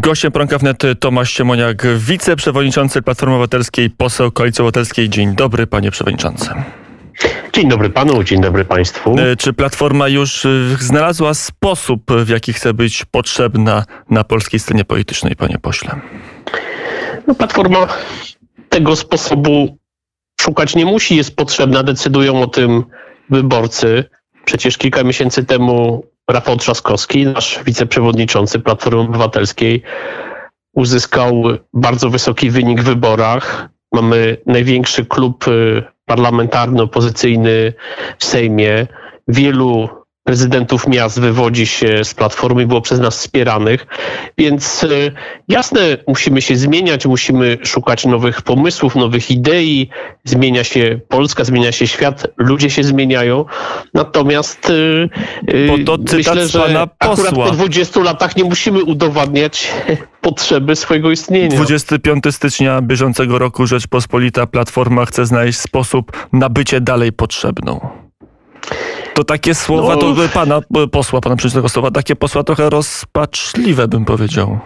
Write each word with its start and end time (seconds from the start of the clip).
Gościem 0.00 0.32
Poranka 0.32 0.58
Wnet 0.58 0.82
Tomasz 1.00 1.32
Siemoniak, 1.32 1.86
wiceprzewodniczący 1.96 3.02
Platformy 3.02 3.34
Obywatelskiej, 3.34 3.90
poseł 3.90 4.32
Koalicji 4.32 4.62
Obywatelskiej. 4.62 5.08
Dzień 5.08 5.34
dobry, 5.34 5.66
panie 5.66 5.90
przewodniczący. 5.90 6.50
Dzień 7.52 7.68
dobry 7.68 7.90
panu, 7.90 8.24
dzień 8.24 8.40
dobry 8.40 8.64
państwu. 8.64 9.16
E, 9.18 9.36
czy 9.36 9.52
Platforma 9.52 10.08
już 10.08 10.46
e, 10.46 10.48
znalazła 10.80 11.34
sposób, 11.34 12.12
w 12.12 12.28
jaki 12.28 12.52
chce 12.52 12.74
być 12.74 13.04
potrzebna 13.04 13.84
na 14.10 14.24
polskiej 14.24 14.60
scenie 14.60 14.84
politycznej, 14.84 15.36
panie 15.36 15.58
pośle? 15.58 16.00
No, 17.26 17.34
Platforma 17.34 17.86
tego 18.68 18.96
sposobu 18.96 19.78
szukać 20.40 20.76
nie 20.76 20.84
musi, 20.84 21.16
jest 21.16 21.36
potrzebna, 21.36 21.82
decydują 21.82 22.42
o 22.42 22.46
tym 22.46 22.84
wyborcy. 23.30 24.04
Przecież 24.44 24.78
kilka 24.78 25.04
miesięcy 25.04 25.44
temu 25.44 26.04
Rafał 26.28 26.56
Trzaskowski, 26.56 27.26
nasz 27.26 27.60
wiceprzewodniczący 27.64 28.60
Platformy 28.60 29.00
Obywatelskiej, 29.00 29.82
uzyskał 30.74 31.42
bardzo 31.72 32.10
wysoki 32.10 32.50
wynik 32.50 32.80
w 32.80 32.84
wyborach. 32.84 33.68
Mamy 33.92 34.36
największy 34.46 35.04
klub 35.04 35.48
y, 35.48 35.82
parlamentarny, 36.04 36.82
opozycyjny 36.82 37.72
w 38.18 38.24
Sejmie. 38.24 38.86
Wielu 39.28 39.88
prezydentów 40.28 40.88
miast 40.88 41.20
wywodzi 41.20 41.66
się 41.66 42.04
z 42.04 42.14
platformy, 42.14 42.66
było 42.66 42.80
przez 42.80 43.00
nas 43.00 43.18
wspieranych. 43.18 43.86
Więc 44.38 44.84
e, 44.84 44.88
jasne, 45.48 45.80
musimy 46.06 46.42
się 46.42 46.56
zmieniać, 46.56 47.06
musimy 47.06 47.58
szukać 47.64 48.06
nowych 48.06 48.42
pomysłów, 48.42 48.96
nowych 48.96 49.30
idei. 49.30 49.88
Zmienia 50.24 50.64
się 50.64 51.00
Polska, 51.08 51.44
zmienia 51.44 51.72
się 51.72 51.86
świat, 51.86 52.26
ludzie 52.36 52.70
się 52.70 52.84
zmieniają. 52.84 53.44
Natomiast 53.94 54.72
e, 55.80 55.84
to 55.84 55.96
myślę, 56.12 56.48
że 56.48 56.86
akurat 56.98 57.34
po 57.34 57.50
20 57.50 58.00
latach 58.00 58.36
nie 58.36 58.44
musimy 58.44 58.84
udowadniać 58.84 59.72
potrzeby 60.20 60.76
swojego 60.76 61.10
istnienia. 61.10 61.56
25 61.56 62.24
stycznia 62.30 62.82
bieżącego 62.82 63.38
roku 63.38 63.66
Rzeczpospolita 63.66 64.46
Platforma 64.46 65.06
chce 65.06 65.26
znaleźć 65.26 65.58
sposób 65.58 66.28
na 66.32 66.48
bycie 66.48 66.80
dalej 66.80 67.12
potrzebną. 67.12 68.07
To 69.18 69.24
takie 69.24 69.54
słowa, 69.54 69.94
no. 69.94 70.00
to 70.00 70.14
pana 70.34 70.60
posła, 70.92 71.20
pana 71.20 71.36
przewodniczącego 71.36 71.68
słowa, 71.68 71.90
takie 71.90 72.16
posła 72.16 72.44
trochę 72.44 72.70
rozpaczliwe 72.70 73.88
bym 73.88 74.04
powiedział. 74.04 74.58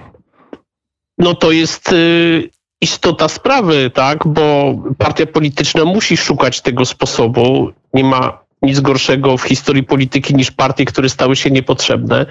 No 1.19 1.34
to 1.34 1.53
jest 1.53 1.92
y, 1.92 2.50
istota 2.81 3.28
sprawy, 3.28 3.91
tak, 3.94 4.27
bo 4.27 4.75
partia 4.98 5.27
polityczna 5.27 5.84
musi 5.84 6.17
szukać 6.17 6.61
tego 6.61 6.84
sposobu. 6.84 7.72
Nie 7.94 8.05
ma 8.05 8.42
nic 8.63 8.81
gorszego 8.81 9.37
w 9.37 9.43
historii 9.43 9.83
polityki 9.83 10.35
niż 10.35 10.51
partie, 10.51 10.85
które 10.85 11.09
stały 11.09 11.37
się 11.37 11.51
niepotrzebne. 11.51 12.27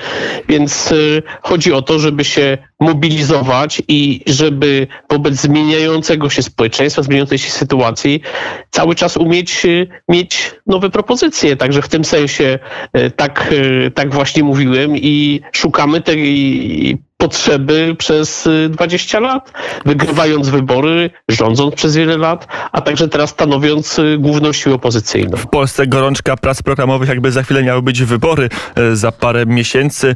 Więc 0.50 0.92
y, 0.92 1.24
chodzi 1.42 1.74
o 1.74 1.82
to, 1.82 2.00
żeby 2.00 2.24
się 2.24 2.58
mobilizować 2.80 3.82
i 3.88 4.22
żeby 4.28 4.88
wobec 5.10 5.34
zmieniającego 5.34 6.30
się 6.30 6.44
społeczeństwa, 6.44 7.04
zmieniającej 7.04 7.38
się 7.38 7.52
sytuacji 7.52 8.22
cały 8.70 8.96
czas 8.96 9.18
umieć 9.18 9.66
y, 9.66 9.88
mieć 10.10 10.52
nowe 10.68 10.90
propozycje. 10.90 11.56
Także 11.56 11.82
w 11.82 11.88
tym 11.88 12.06
sensie 12.06 12.60
y, 12.98 13.12
tak, 13.12 13.54
tak 13.96 14.14
właśnie 14.14 14.44
mówiłem 14.44 14.98
i 14.98 15.42
szukamy 15.52 16.02
tej 16.02 16.98
potrzeby 17.22 17.96
przez 17.98 18.50
20 18.70 19.18
y, 19.18 19.22
lat, 19.22 19.54
wygrywając 19.86 20.50
wybory, 20.50 21.10
rządząc 21.30 21.76
przez 21.76 21.96
wiele 21.96 22.18
lat, 22.18 22.48
a 22.72 22.82
także 22.82 23.08
teraz 23.08 23.30
stanowiąc 23.30 24.00
y, 24.00 24.18
główną 24.20 24.54
siłę 24.54 24.76
opozycyjną. 24.76 25.38
W 25.38 25.48
Polsce 25.48 25.88
gorączka 25.88 26.38
prac 26.38 26.62
programowych, 26.62 27.10
jakby 27.10 27.32
za 27.32 27.44
chwilę 27.44 27.64
miały 27.64 27.82
być 27.82 28.04
wybory. 28.04 28.50
Y, 28.80 28.96
za 28.96 29.12
parę 29.12 29.46
miesięcy 29.46 30.16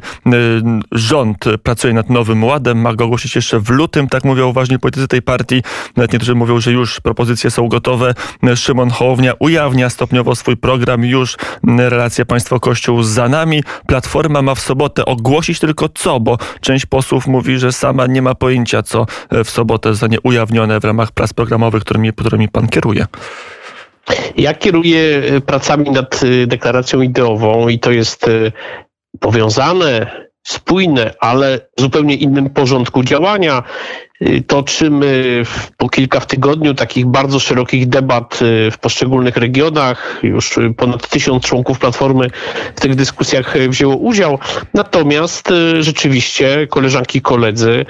rząd 0.92 1.44
pracuje 1.62 1.94
nad 1.94 2.10
nowym 2.10 2.44
ładem, 2.44 2.80
ma 2.80 2.94
go 2.94 3.04
ogłosić 3.04 3.36
jeszcze 3.36 3.60
w 3.60 3.70
lutym, 3.70 4.08
tak 4.08 4.24
mówią 4.24 4.52
ważni 4.52 4.78
politycy 4.78 5.08
tej 5.08 5.22
partii. 5.22 5.62
Nawet 5.96 6.12
niektórzy 6.12 6.34
mówią, 6.34 6.60
że 6.60 6.72
już 6.72 7.00
propozycje 7.00 7.50
są 7.50 7.68
gotowe. 7.68 8.14
Szymon 8.54 8.90
Hołownia 8.90 9.32
ujawnia 9.38 9.90
stopniowo 9.90 10.34
swój 10.34 10.56
program, 10.56 11.04
już 11.04 11.36
relacja 11.78 12.24
państwo-kościół 12.24 13.02
za 13.02 13.28
nami. 13.28 13.62
Platforma 13.86 14.42
ma 14.42 14.54
w 14.54 14.60
sobotę 14.60 15.04
ogłosić 15.04 15.58
tylko 15.58 15.88
co, 15.88 16.20
bo 16.20 16.38
część 16.60 16.86
posłów 16.96 17.26
mówi, 17.26 17.58
że 17.58 17.72
sama 17.72 18.06
nie 18.06 18.22
ma 18.22 18.34
pojęcia, 18.34 18.82
co 18.82 19.06
e, 19.30 19.44
w 19.44 19.50
sobotę 19.50 19.90
zostanie 19.90 20.20
ujawnione 20.20 20.80
w 20.80 20.84
ramach 20.84 21.12
prac 21.12 21.32
programowych, 21.32 21.82
którymi, 21.82 22.12
którymi 22.12 22.48
pan 22.48 22.68
kieruje. 22.68 23.06
Ja 24.36 24.54
kieruję 24.54 25.00
e, 25.00 25.40
pracami 25.40 25.90
nad 25.90 26.20
e, 26.22 26.46
deklaracją 26.46 27.00
ideową 27.00 27.68
i 27.68 27.78
to 27.78 27.90
jest 27.90 28.26
powiązane 29.20 30.25
spójne, 30.46 31.14
ale 31.20 31.60
w 31.76 31.80
zupełnie 31.80 32.14
innym 32.14 32.50
porządku 32.50 33.02
działania. 33.02 33.62
Y, 34.22 34.42
toczymy 34.46 35.42
po 35.76 35.88
kilka 35.88 36.20
w 36.20 36.26
tygodniu 36.26 36.74
takich 36.74 37.06
bardzo 37.06 37.38
szerokich 37.38 37.88
debat 37.88 38.42
y, 38.42 38.70
w 38.70 38.78
poszczególnych 38.78 39.36
regionach. 39.36 40.20
Już 40.22 40.58
ponad 40.76 41.08
tysiąc 41.08 41.44
członków 41.44 41.78
Platformy 41.78 42.30
w 42.76 42.80
tych 42.80 42.94
dyskusjach 42.94 43.58
wzięło 43.68 43.96
udział. 43.96 44.38
Natomiast 44.74 45.50
y, 45.50 45.82
rzeczywiście 45.82 46.66
koleżanki 46.66 47.18
i 47.18 47.22
koledzy, 47.22 47.86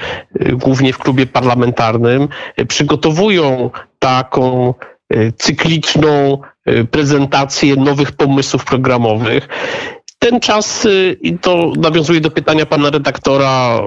głównie 0.52 0.92
w 0.92 0.98
klubie 0.98 1.26
parlamentarnym, 1.26 2.28
przygotowują 2.68 3.70
taką 3.98 4.74
cykliczną 5.36 6.38
prezentację 6.90 7.76
nowych 7.76 8.12
pomysłów 8.12 8.64
programowych 8.64 9.48
ten 10.30 10.40
czas, 10.40 10.84
y, 10.84 11.16
i 11.20 11.38
to 11.38 11.72
nawiązuje 11.76 12.20
do 12.20 12.30
pytania 12.30 12.66
pana 12.66 12.90
redaktora, 12.90 13.78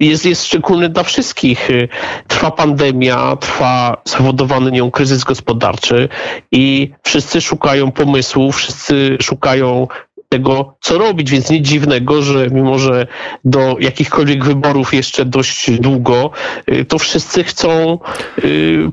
y, 0.00 0.04
jest, 0.06 0.26
jest 0.26 0.46
szczególny 0.46 0.88
dla 0.88 1.02
wszystkich. 1.02 1.70
Y, 1.70 1.88
trwa 2.28 2.50
pandemia, 2.50 3.36
trwa 3.36 4.02
spowodowany 4.04 4.72
nią 4.72 4.90
kryzys 4.90 5.24
gospodarczy 5.24 6.08
i 6.52 6.90
wszyscy 7.02 7.40
szukają 7.40 7.92
pomysłów, 7.92 8.56
wszyscy 8.56 9.16
szukają 9.22 9.88
tego, 10.28 10.74
co 10.80 10.98
robić, 10.98 11.30
więc 11.30 11.50
nic 11.50 11.68
dziwnego, 11.68 12.22
że 12.22 12.50
mimo, 12.50 12.78
że 12.78 13.06
do 13.44 13.76
jakichkolwiek 13.80 14.44
wyborów 14.44 14.94
jeszcze 14.94 15.24
dość 15.24 15.70
długo, 15.70 16.30
to 16.88 16.98
wszyscy 16.98 17.44
chcą 17.44 17.98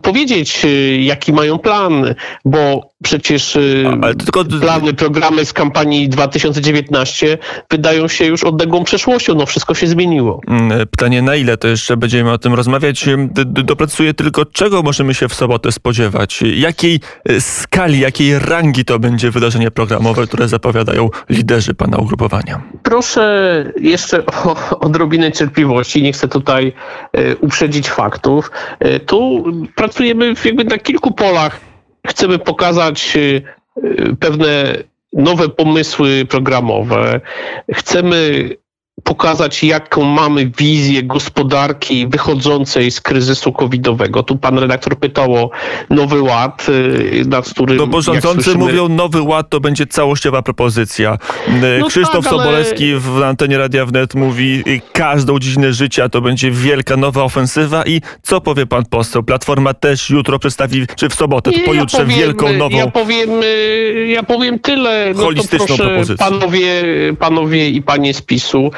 powiedzieć, 0.01 0.61
jaki 0.99 1.33
mają 1.33 1.59
plan, 1.59 2.15
bo 2.45 2.90
Przecież 3.03 3.55
y, 3.55 3.85
tylko... 4.17 4.45
plany, 4.45 4.93
programy 4.93 5.45
z 5.45 5.53
kampanii 5.53 6.09
2019 6.09 7.37
wydają 7.71 8.07
się 8.07 8.25
już 8.25 8.43
odległą 8.43 8.83
przeszłością. 8.83 9.35
No 9.35 9.45
wszystko 9.45 9.73
się 9.73 9.87
zmieniło. 9.87 10.41
Mm, 10.47 10.87
pytanie 10.87 11.21
na 11.21 11.35
ile 11.35 11.57
to 11.57 11.67
jeszcze 11.67 11.97
będziemy 11.97 12.31
o 12.31 12.37
tym 12.37 12.53
rozmawiać. 12.53 13.05
Dopracuję 13.45 14.13
tylko, 14.13 14.45
czego 14.45 14.83
możemy 14.83 15.13
się 15.13 15.27
w 15.27 15.33
sobotę 15.33 15.71
spodziewać? 15.71 16.41
Jakiej 16.55 16.99
y, 17.29 17.41
skali, 17.41 17.99
jakiej 17.99 18.39
rangi 18.39 18.85
to 18.85 18.99
będzie 18.99 19.31
wydarzenie 19.31 19.71
programowe, 19.71 20.27
które 20.27 20.47
zapowiadają 20.47 21.09
liderzy 21.29 21.73
pana 21.73 21.97
ugrupowania? 21.97 22.61
Proszę 22.83 23.65
jeszcze 23.79 24.25
o 24.25 24.79
odrobinę 24.79 25.31
cierpliwości. 25.31 26.03
Nie 26.03 26.13
chcę 26.13 26.27
tutaj 26.27 26.73
y, 27.17 27.35
uprzedzić 27.41 27.89
faktów. 27.89 28.51
Tu 29.05 29.43
pracujemy 29.75 30.33
jakby 30.45 30.63
na 30.63 30.77
kilku 30.77 31.11
polach 31.11 31.70
chcemy 32.07 32.39
pokazać 32.39 33.13
y, 33.15 33.43
y, 33.77 34.15
pewne 34.19 34.75
nowe 35.13 35.49
pomysły 35.49 36.25
programowe. 36.29 37.21
Chcemy 37.73 38.49
pokazać, 39.03 39.63
jaką 39.63 40.03
mamy 40.03 40.51
wizję 40.57 41.03
gospodarki 41.03 42.07
wychodzącej 42.07 42.91
z 42.91 43.01
kryzysu 43.01 43.53
covidowego. 43.53 44.23
Tu 44.23 44.37
pan 44.37 44.59
redaktor 44.59 44.99
pytał 44.99 45.35
o 45.35 45.49
Nowy 45.89 46.21
Ład, 46.21 46.67
y, 46.69 47.23
nad 47.27 47.49
którym... 47.49 47.77
No 47.77 47.87
bo 47.87 48.01
rządzący 48.01 48.43
słyszymy... 48.43 48.65
mówią, 48.65 48.89
Nowy 48.89 49.21
Ład 49.21 49.49
to 49.49 49.59
będzie 49.59 49.87
całościowa 49.87 50.41
propozycja. 50.41 51.17
Y, 51.47 51.79
no 51.79 51.87
Krzysztof 51.87 52.23
tak, 52.23 52.33
Sobolewski 52.33 52.91
ale... 52.91 52.99
w 52.99 53.23
antenie 53.23 53.57
Radia 53.57 53.85
Wnet 53.85 54.15
mówi, 54.15 54.63
y, 54.67 54.81
każdą 54.93 55.39
dziedzinę 55.39 55.73
życia 55.73 56.09
to 56.09 56.21
będzie 56.21 56.51
wielka 56.51 56.97
nowa 56.97 57.23
ofensywa 57.23 57.85
i 57.85 58.01
co 58.21 58.41
powie 58.41 58.65
pan 58.65 58.85
poseł? 58.85 59.23
Platforma 59.23 59.73
też 59.73 60.09
jutro 60.09 60.39
przedstawi, 60.39 60.87
czy 60.95 61.09
w 61.09 61.13
sobotę, 61.13 61.51
pojutrze 61.65 61.97
ja 61.97 62.03
powiem, 62.03 62.19
wielką 62.19 62.53
nową... 62.53 62.77
Ja 62.77 62.87
powiem, 62.87 63.29
ja 64.07 64.23
powiem 64.23 64.59
tyle. 64.59 65.13
No 65.15 65.23
holistyczną 65.23 65.67
to 65.67 65.75
proszę, 65.75 65.83
propozycję. 65.83 66.17
Panowie, 66.17 66.83
panowie 67.19 67.69
i 67.69 67.81
panie 67.81 68.13
z 68.13 68.21
PiSu, 68.21 68.71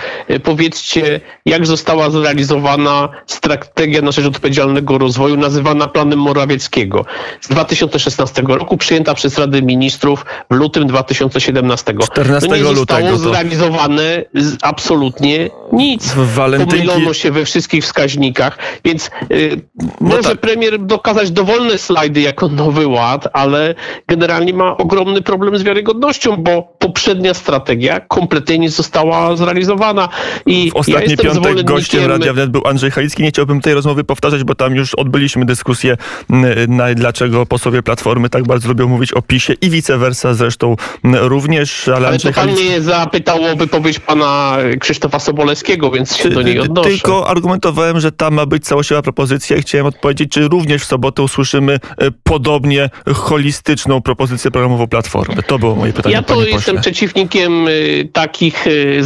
powiedzcie, 0.44 1.21
jak 1.45 1.68
została 1.68 2.10
zrealizowana 2.10 3.10
strategia 3.27 4.01
na 4.01 4.12
rzecz 4.12 4.25
odpowiedzialnego 4.25 4.98
rozwoju 4.98 5.38
nazywana 5.38 5.88
planem 5.88 6.19
Morawieckiego 6.19 7.06
z 7.42 7.48
2016 7.48 8.44
roku, 8.48 8.77
przyjęta 8.77 9.13
przez 9.13 9.38
Radę 9.38 9.62
Ministrów 9.62 10.25
w 10.51 10.56
lutym 10.56 10.88
2017. 10.88 11.94
14 12.04 12.50
no 12.50 12.56
nie 12.56 12.63
zostało 12.63 13.10
lutego 13.10 13.18
zrealizowane 13.18 14.25
absolutnie 14.62 15.50
nic. 15.71 16.13
Walentynki... 16.15 16.88
Pomylono 16.88 17.13
się 17.13 17.31
we 17.31 17.45
wszystkich 17.45 17.83
wskaźnikach, 17.83 18.57
więc 18.86 19.12
yy, 19.30 19.62
no 19.81 19.88
może 20.00 20.21
tak. 20.21 20.38
premier 20.38 20.80
dokazać 20.80 21.31
dowolne 21.31 21.77
slajdy 21.77 22.21
jako 22.21 22.48
nowy 22.48 22.88
ład, 22.88 23.27
ale 23.33 23.75
generalnie 24.07 24.54
ma 24.54 24.77
ogromny 24.77 25.21
problem 25.21 25.57
z 25.57 25.63
wiarygodnością, 25.63 26.36
bo 26.38 26.75
poprzednia 26.80 27.33
strategia 27.33 28.00
kompletnie 28.00 28.60
nie 28.60 28.69
została 28.69 29.36
zrealizowana 29.36 30.02
I 30.45 30.71
w 30.71 30.75
ostatni 30.75 31.11
ja 31.11 31.17
piątek 31.17 31.63
gościem 31.63 32.05
Radia 32.05 32.33
Wnet 32.33 32.50
był 32.50 32.61
Andrzej 32.67 32.91
Halicki. 32.91 33.23
Nie 33.23 33.29
chciałbym 33.29 33.61
tej 33.61 33.73
rozmowy 33.73 34.03
powtarzać, 34.03 34.44
bo 34.44 34.55
tam 34.55 34.75
już 34.75 34.95
odbyliśmy 34.95 35.45
dyskusję, 35.45 35.97
na, 36.67 36.94
dlaczego 36.94 37.45
posłowie 37.45 37.83
Platformy 37.83 38.29
tak 38.29 38.44
bardzo 38.47 38.67
lubią 38.67 38.88
mówić 38.88 39.13
o 39.13 39.21
PiSie 39.21 39.53
i 39.61 39.69
vice 39.69 39.97
versa 39.97 40.33
zresztą 40.33 40.75
również. 41.03 41.88
Ale, 41.88 42.07
ale 42.07 42.19
to 42.19 42.23
pan 42.23 42.33
Halicki... 42.33 42.65
mnie 42.65 42.81
zapytał 42.81 43.44
o 43.44 43.55
wypowiedź 43.55 44.00
pana 44.00 44.57
Krzysztofa 44.79 45.19
Sobolewskiego, 45.19 45.91
więc 45.91 46.15
się 46.15 46.29
do 46.29 46.41
niej 46.41 46.59
odnoszę. 46.59 46.89
Tylko 46.89 47.29
argumentowałem, 47.29 48.00
że 48.00 48.11
tam 48.11 48.33
ma 48.33 48.45
być 48.45 48.65
całościowa 48.65 49.01
propozycja 49.01 49.57
i 49.57 49.61
chciałem 49.61 49.88
odpowiedzieć, 49.88 50.31
czy 50.31 50.47
również 50.47 50.81
w 50.81 50.85
sobotę 50.85 51.23
usłyszymy 51.23 51.73
e, 51.73 52.11
podobnie 52.23 52.89
holistyczną 53.15 54.01
propozycję 54.01 54.51
programową 54.51 54.88
Platformy. 54.88 55.44
To 55.44 55.59
było 55.59 55.75
moje 55.75 55.94
pytanie, 55.94 56.15
Ja 56.15 56.21
to 56.21 56.44
jestem 56.44 56.81
przeciwnikiem 56.81 57.67
y, 57.67 58.09
takich 58.13 58.67
y, 58.67 59.03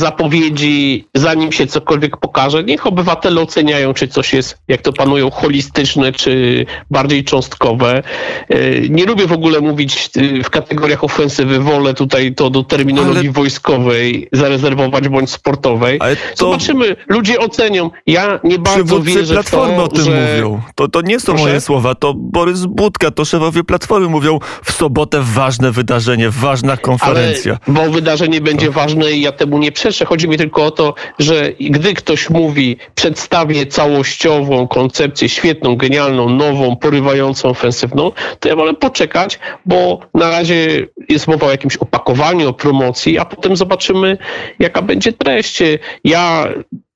zanim 1.13 1.51
się 1.51 1.67
cokolwiek 1.67 2.17
pokaże. 2.17 2.63
Niech 2.63 2.87
obywatele 2.87 3.41
oceniają, 3.41 3.93
czy 3.93 4.07
coś 4.07 4.33
jest, 4.33 4.57
jak 4.67 4.81
to 4.81 4.93
panują, 4.93 5.31
holistyczne, 5.31 6.11
czy 6.11 6.65
bardziej 6.91 7.23
cząstkowe. 7.23 8.03
Y, 8.51 8.87
nie 8.89 9.05
lubię 9.05 9.27
w 9.27 9.31
ogóle 9.31 9.61
mówić 9.61 10.09
w 10.43 10.49
kategoriach 10.49 11.03
ofensywy. 11.03 11.59
Wolę 11.59 11.93
tutaj 11.93 12.35
to 12.35 12.49
do 12.49 12.63
terminologii 12.63 13.19
Ale... 13.19 13.31
wojskowej 13.31 14.29
zarezerwować 14.31 15.09
bądź 15.09 15.29
sportowej. 15.29 15.99
To... 15.99 16.05
Zobaczymy. 16.35 16.95
Ludzie 17.07 17.39
ocenią. 17.39 17.91
Ja 18.07 18.39
nie 18.43 18.59
bardzo 18.59 19.01
wierzę 19.01 19.33
Platformy 19.33 19.73
w 19.73 19.77
to, 19.77 19.83
o 19.83 19.87
tym 19.87 20.05
że... 20.05 20.33
mówią. 20.33 20.61
To, 20.75 20.87
to 20.87 21.01
nie 21.01 21.19
są 21.19 21.25
Proszę? 21.25 21.43
moje 21.43 21.61
słowa. 21.61 21.95
To 21.95 22.13
Borys 22.13 22.65
Budka, 22.65 23.11
to 23.11 23.25
szefowie 23.25 23.63
Platformy 23.63 24.07
mówią 24.07 24.39
w 24.63 24.71
sobotę 24.71 25.21
ważne 25.23 25.71
wydarzenie, 25.71 26.29
ważna 26.29 26.77
konferencja. 26.77 27.57
Ale, 27.67 27.75
bo 27.75 27.91
wydarzenie 27.91 28.41
będzie 28.41 28.65
to... 28.65 28.71
ważne 28.71 29.11
i 29.11 29.21
ja 29.21 29.31
temu 29.31 29.57
nie 29.57 29.71
przeczę. 29.71 30.05
Chodzi 30.05 30.27
mi 30.27 30.37
tylko 30.37 30.65
o 30.65 30.71
to, 30.71 30.76
że 31.19 31.51
gdy 31.59 31.93
ktoś 31.93 32.29
mówi, 32.29 32.77
przedstawię 32.95 33.65
całościową 33.65 34.67
koncepcję, 34.67 35.29
świetną, 35.29 35.75
genialną, 35.75 36.29
nową, 36.29 36.75
porywającą, 36.75 37.49
ofensywną, 37.49 38.11
to 38.39 38.49
ja 38.49 38.55
wolę 38.55 38.73
poczekać, 38.73 39.39
bo 39.65 39.99
na 40.13 40.29
razie 40.29 40.87
jest 41.09 41.27
mowa 41.27 41.47
o 41.47 41.51
jakimś 41.51 41.77
opakowaniu, 41.77 42.49
o 42.49 42.53
promocji, 42.53 43.19
a 43.19 43.25
potem 43.25 43.55
zobaczymy, 43.55 44.17
jaka 44.59 44.81
będzie 44.81 45.13
treść. 45.13 45.59
Ja 46.03 46.47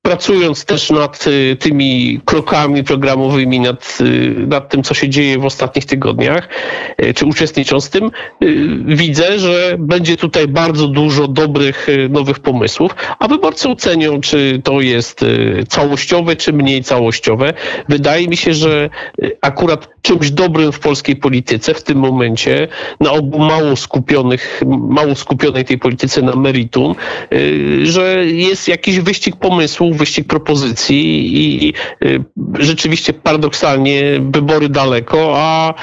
pracując 0.02 0.66
też 0.66 0.90
nad 0.90 1.28
y, 1.28 1.56
tymi 1.60 2.22
krokami 2.26 2.84
programowymi, 2.84 3.60
nad, 3.60 3.98
y, 4.02 4.36
nad 4.48 4.70
tym, 4.70 4.84
co 4.84 4.94
się 4.94 5.10
dzieje 5.10 5.40
w 5.40 5.46
ostatnich 5.46 5.86
tygodniach, 5.86 6.50
y, 7.04 7.14
czy 7.14 7.26
uczestnicząc 7.26 7.88
w 7.88 7.90
tym, 7.90 8.12
widzę, 8.86 9.40
że 9.40 9.76
będzie 9.80 10.18
tutaj 10.18 10.48
bardzo 10.48 10.88
dużo 10.88 11.28
dobrych, 11.28 11.88
nowych 12.10 12.40
pomysłów, 12.40 12.96
a 13.20 13.28
wyborcy 13.28 13.70
ocenią, 13.70 14.22
czy 14.22 14.62
to 14.64 14.82
jest 14.82 15.26
całościowe, 15.68 16.36
czy 16.36 16.54
mniej 16.54 16.84
całościowe. 16.84 17.54
Wydaje 17.90 18.28
mi 18.28 18.38
się, 18.38 18.54
że 18.54 18.90
akurat 19.42 19.90
czymś 20.02 20.32
dobrym 20.32 20.72
w 20.72 20.80
polskiej 20.80 21.16
polityce 21.16 21.74
w 21.74 21.84
tym 21.84 21.98
momencie, 21.98 22.68
na 23.00 23.12
obu 23.12 23.40
mało 23.40 23.76
skupionych, 23.76 24.62
mało 24.68 25.16
skupionej 25.16 25.66
tej 25.66 25.78
polityce 25.78 26.22
na 26.22 26.36
meritum, 26.36 26.96
że 27.84 28.26
jest 28.26 28.68
jakiś 28.68 29.00
wyścig 29.00 29.36
pomysłów, 29.36 29.91
wyścig 29.94 30.28
propozycji 30.28 31.02
i 31.36 31.74
y, 32.06 32.24
rzeczywiście 32.60 33.14
paradoksalnie 33.14 34.04
wybory 34.32 34.70
daleko, 34.70 35.34
a 35.36 35.74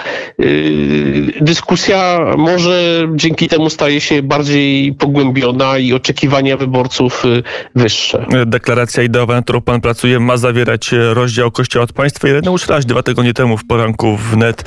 y, 0.41 1.33
dyskusja 1.41 2.21
może 2.39 3.09
dzięki 3.15 3.49
temu 3.49 3.71
staje 3.71 4.01
się 4.01 4.23
bardziej 4.23 4.95
pogłębiona 4.95 5.79
i 5.79 5.93
oczekiwania 5.93 6.57
wyborców 6.57 7.25
y, 7.25 7.43
wyższe. 7.75 8.27
Deklaracja 8.47 9.03
ideowa, 9.03 9.35
na 9.35 9.43
którą 9.43 9.61
pan 9.61 9.81
pracuje, 9.81 10.21
ma 10.21 10.37
zawierać 10.37 10.91
rozdział 10.93 11.51
Kościoła 11.51 11.85
od 11.85 11.93
państwa. 11.93 12.29
Ireneusz 12.29 12.69
Raś 12.69 12.85
dwa 12.85 13.03
tygodnie 13.03 13.35
temu 13.35 13.57
w 13.57 13.67
poranku 13.67 14.17
w 14.17 14.37
net 14.37 14.65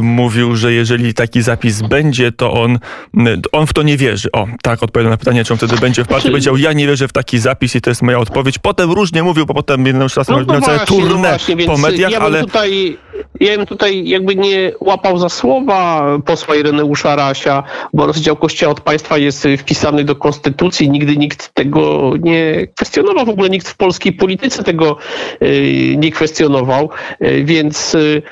mówił, 0.00 0.56
że 0.56 0.72
jeżeli 0.72 1.14
taki 1.14 1.42
zapis 1.42 1.82
będzie, 1.82 2.32
to 2.32 2.52
on, 2.52 2.78
on 3.52 3.66
w 3.66 3.72
to 3.72 3.82
nie 3.82 3.96
wierzy. 3.96 4.32
O, 4.32 4.46
tak 4.62 4.82
odpowiadam 4.82 5.10
na 5.10 5.16
pytanie, 5.16 5.44
czy 5.44 5.52
on 5.52 5.56
wtedy 5.56 5.76
będzie 5.76 6.04
w 6.04 6.06
partii. 6.06 6.22
Znaczy- 6.22 6.32
powiedział, 6.32 6.56
ja 6.56 6.72
nie 6.72 6.86
wierzę 6.86 7.08
w 7.08 7.12
taki 7.12 7.38
zapis 7.38 7.76
i 7.76 7.80
to 7.80 7.90
jest 7.90 8.02
moja 8.02 8.18
odpowiedź 8.18 8.57
potem 8.62 8.92
różnie 8.92 9.22
mówił, 9.22 9.46
bo 9.46 9.54
potem 9.54 9.86
jednym 9.86 10.08
czasem 10.08 10.36
no, 10.36 10.54
no 10.54 10.60
właśnie, 10.60 10.86
turnę 10.86 11.38
no 11.48 11.66
po 11.66 11.78
mediach, 11.78 12.10
ja 12.10 12.18
ale... 12.18 12.40
Tutaj, 12.40 12.98
ja 13.40 13.56
bym 13.56 13.66
tutaj 13.66 14.08
jakby 14.08 14.36
nie 14.36 14.72
łapał 14.80 15.18
za 15.18 15.28
słowa 15.28 16.04
posła 16.24 16.56
Ireneusza 16.56 17.16
Rasia, 17.16 17.62
bo 17.92 18.06
rozdział 18.06 18.36
Kościoła 18.36 18.72
od 18.72 18.80
państwa 18.80 19.18
jest 19.18 19.48
wpisany 19.58 20.04
do 20.04 20.16
konstytucji, 20.16 20.90
nigdy 20.90 21.16
nikt 21.16 21.54
tego 21.54 22.12
nie 22.20 22.66
kwestionował, 22.76 23.26
w 23.26 23.28
ogóle 23.28 23.50
nikt 23.50 23.68
w 23.68 23.76
polskiej 23.76 24.12
polityce 24.12 24.64
tego 24.64 24.96
y, 25.42 25.94
nie 25.98 26.12
kwestionował, 26.12 26.90
y, 27.22 27.44
więc 27.44 27.94
y, 27.94 28.22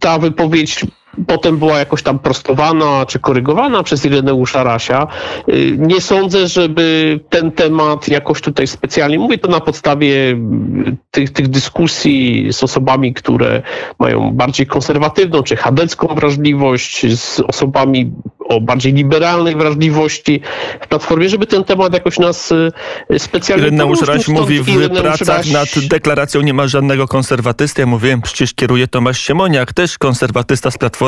ta 0.00 0.18
wypowiedź 0.18 0.84
potem 1.26 1.58
była 1.58 1.78
jakoś 1.78 2.02
tam 2.02 2.18
prostowana 2.18 3.06
czy 3.06 3.18
korygowana 3.18 3.82
przez 3.82 4.04
Ireneusza 4.04 4.64
Rasia. 4.64 5.06
Y, 5.48 5.76
nie 5.78 6.00
sądzę, 6.00 6.48
żeby 6.48 7.20
ten 7.28 7.52
temat 7.52 8.08
jakoś 8.08 8.40
tutaj 8.40 8.66
specjalnie, 8.66 9.18
mówię 9.18 9.38
to 9.38 9.48
na 9.48 9.60
podstawie 9.60 10.30
mm, 10.30 10.96
tych, 11.10 11.30
tych 11.30 11.48
dyskusji 11.48 12.48
z 12.52 12.62
osobami, 12.62 13.14
które 13.14 13.62
mają 13.98 14.30
bardziej 14.30 14.66
konserwatywną 14.66 15.42
czy 15.42 15.56
chadecką 15.56 16.14
wrażliwość, 16.14 17.16
z 17.18 17.40
osobami 17.40 18.12
o 18.48 18.60
bardziej 18.60 18.92
liberalnej 18.92 19.56
wrażliwości 19.56 20.40
w 20.80 20.88
Platformie, 20.88 21.28
żeby 21.28 21.46
ten 21.46 21.64
temat 21.64 21.94
jakoś 21.94 22.18
nas 22.18 22.52
y, 22.52 23.18
specjalnie... 23.18 23.66
Ireneusz 23.66 24.02
Raś 24.02 24.28
mówi 24.28 24.60
w 24.62 24.90
pracach 25.00 25.36
Raś... 25.36 25.50
nad 25.50 25.68
deklaracją 25.88 26.40
nie 26.40 26.54
ma 26.54 26.68
żadnego 26.68 27.08
konserwatysty. 27.08 27.80
Ja 27.82 27.86
mówiłem, 27.86 28.22
przecież 28.22 28.54
kieruje 28.54 28.88
Tomasz 28.88 29.20
Siemoniak, 29.20 29.72
też 29.72 29.98
konserwatysta 29.98 30.70
z 30.70 30.78
Platformy. 30.78 31.05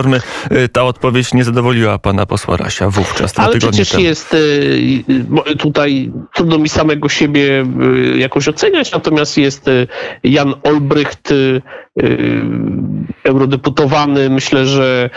Y, 0.52 0.68
ta 0.68 0.82
odpowiedź 0.82 1.34
nie 1.34 1.44
zadowoliła 1.44 1.98
pana 1.98 2.26
posła 2.26 2.56
Rasia 2.56 2.90
wówczas, 2.90 3.32
dwa 3.32 3.42
Ale 3.42 3.58
przecież 3.58 3.88
temu. 3.88 4.02
jest 4.02 4.34
y, 4.34 5.04
tutaj, 5.58 6.12
trudno 6.34 6.58
mi 6.58 6.68
samego 6.68 7.08
siebie 7.08 7.66
jakoś 8.16 8.48
oceniać, 8.48 8.92
natomiast 8.92 9.38
jest 9.38 9.70
Jan 10.24 10.54
Olbrycht, 10.62 11.32
eurodeputowany, 13.24 14.30
myślę, 14.30 14.66
że 14.66 15.10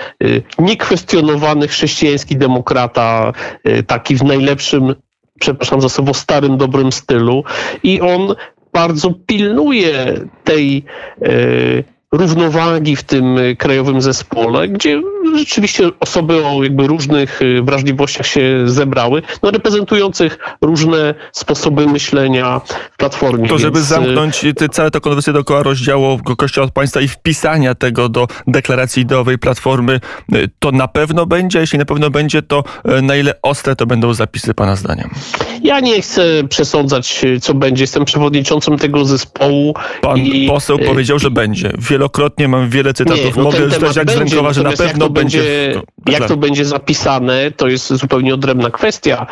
niekwestionowany 0.60 1.68
chrześcijański 1.68 2.38
demokrata, 2.38 3.34
y, 3.68 3.84
taki 3.84 4.16
w 4.16 4.24
najlepszym, 4.24 4.96
przepraszam 5.40 5.82
za 5.82 5.90
słowo, 5.90 6.14
starym, 6.14 6.58
dobrym 6.58 6.92
stylu. 6.92 7.44
I 7.84 8.02
on 8.02 8.36
bardzo 8.74 9.14
pilnuje 9.28 10.14
tej 10.44 10.84
y, 11.22 11.84
równowagi 12.12 12.96
w 12.96 13.04
tym 13.04 13.36
krajowym 13.58 14.02
zespole, 14.02 14.68
gdzie 14.68 15.02
rzeczywiście 15.38 15.90
osoby 16.00 16.46
o 16.46 16.64
jakby 16.64 16.88
różnych 16.88 17.42
y, 17.42 17.62
wrażliwościach 17.62 18.28
się 18.28 18.42
zebrały, 18.66 19.22
no 19.44 19.52
reprezentujących 19.52 20.40
różne 20.62 21.14
sposoby 21.32 21.88
myślenia 21.88 22.62
w 22.94 22.98
Platformie. 22.98 23.50
To 23.50 23.58
żeby 23.58 23.80
więc... 23.80 23.86
Y, 23.86 23.90
zamknąć 23.90 24.46
te, 24.58 24.70
całe 24.70 24.92
to 24.92 25.02
konwersję 25.02 25.34
dookoła 25.34 25.64
rozdziału 25.64 26.20
Kościoła 26.38 26.68
od 26.68 26.74
Państwa 26.74 27.02
i 27.02 27.08
wpisania 27.08 27.76
tego 27.76 28.10
do 28.10 28.28
deklaracji 28.48 29.04
ideowej 29.04 29.38
Platformy, 29.38 30.00
y, 30.34 30.50
to 30.60 30.72
na 30.72 30.88
pewno 30.88 31.26
będzie, 31.26 31.60
jeśli 31.60 31.80
na 31.80 31.86
pewno 31.86 32.10
będzie, 32.10 32.42
to 32.42 32.64
na 33.02 33.16
ile 33.16 33.34
ostre 33.42 33.76
to 33.76 33.86
będą 33.86 34.14
zapisy 34.14 34.54
Pana 34.54 34.76
zdaniem? 34.76 35.10
Ja 35.64 35.80
nie 35.80 36.02
chcę 36.02 36.44
przesądzać, 36.50 37.26
co 37.42 37.54
będzie. 37.54 37.84
Jestem 37.84 38.06
przewodniczącym 38.06 38.78
tego 38.78 39.06
zespołu. 39.06 39.74
Pan 40.02 40.20
i... 40.20 40.48
poseł 40.48 40.80
powiedział, 40.80 41.20
że 41.20 41.32
będzie. 41.32 41.72
Wielokrotnie 42.02 42.48
mam 42.48 42.70
wiele 42.70 42.94
cytatów. 42.94 43.26
Nie, 43.26 43.32
no 43.38 43.44
Mogę 43.44 43.70
czytać 43.70 43.96
jak 43.96 44.12
z 44.12 44.16
rękowa, 44.16 44.54
że 44.54 44.64
na 44.64 44.72
pewno 44.72 45.10
będzie, 45.10 45.42
to, 46.06 46.12
jak 46.12 46.28
to 46.28 46.38
będzie 46.38 46.66
zapisane, 46.66 47.52
to 47.52 47.68
jest 47.68 47.94
zupełnie 47.94 48.34
odrębna 48.34 48.70
kwestia. 48.70 49.28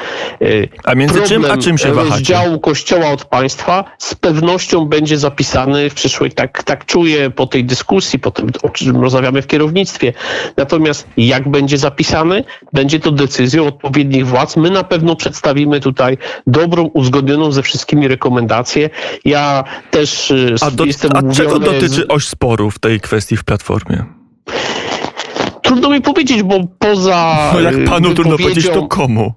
A 0.83 0.95
między 0.95 1.13
Problem 1.13 1.41
czym 1.41 1.51
a 1.51 1.57
czym 1.57 1.77
się 1.77 1.93
wahacie? 1.93 2.11
Rozdziału 2.11 2.59
Kościoła 2.59 3.09
od 3.09 3.25
państwa 3.25 3.83
z 3.97 4.15
pewnością 4.15 4.85
będzie 4.85 5.17
zapisany 5.17 5.89
w 5.89 5.93
przyszłej, 5.93 6.31
tak, 6.31 6.63
tak 6.63 6.85
czuję 6.85 7.29
po 7.29 7.47
tej 7.47 7.65
dyskusji, 7.65 8.19
po 8.19 8.31
tym, 8.31 8.51
o 8.63 8.69
czym 8.69 9.01
rozmawiamy 9.01 9.41
w 9.41 9.47
kierownictwie. 9.47 10.13
Natomiast 10.57 11.07
jak 11.17 11.49
będzie 11.49 11.77
zapisany, 11.77 12.43
będzie 12.73 12.99
to 12.99 13.11
decyzją 13.11 13.67
odpowiednich 13.67 14.27
władz. 14.27 14.57
My 14.57 14.69
na 14.69 14.83
pewno 14.83 15.15
przedstawimy 15.15 15.79
tutaj 15.79 16.17
dobrą, 16.47 16.83
uzgodnioną 16.83 17.51
ze 17.51 17.63
wszystkimi 17.63 18.07
rekomendację. 18.07 18.89
Ja 19.25 19.63
też 19.91 20.31
y, 20.31 20.55
a 20.61 20.71
do, 20.71 20.85
jestem 20.85 21.11
A 21.15 21.33
czego 21.33 21.59
dotyczy 21.59 22.07
oś 22.07 22.27
sporu 22.27 22.58
w 22.67 22.79
tej 22.79 22.99
kwestii 22.99 23.37
w 23.37 23.43
Platformie? 23.43 24.05
Trudno 25.61 25.89
mi 25.89 26.01
powiedzieć, 26.01 26.43
bo 26.43 26.59
poza. 26.79 27.37
No 27.53 27.61
jak 27.61 27.85
panu 27.85 28.13
trudno 28.13 28.37
powiedzieć, 28.37 28.69
to 28.69 28.87
komu? 28.87 29.33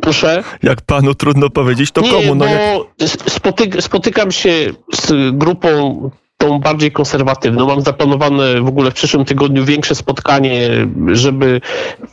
Proszę? 0.00 0.44
Jak 0.62 0.80
panu 0.80 1.14
trudno 1.14 1.50
powiedzieć, 1.50 1.90
to 1.90 2.00
Nie, 2.00 2.10
komu? 2.10 2.34
No 2.34 2.44
jak... 2.44 3.10
spotyk 3.28 3.82
spotykam 3.82 4.32
się 4.32 4.72
z 4.94 5.36
grupą 5.36 6.10
tą 6.38 6.58
bardziej 6.58 6.92
konserwatywną. 6.92 7.66
Mam 7.66 7.80
zaplanowane 7.80 8.60
w 8.60 8.68
ogóle 8.68 8.90
w 8.90 8.94
przyszłym 8.94 9.24
tygodniu 9.24 9.64
większe 9.64 9.94
spotkanie, 9.94 10.70
żeby 11.12 11.60